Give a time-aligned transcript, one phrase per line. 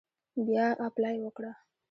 [0.45, 1.51] بیا اپلای وکړه.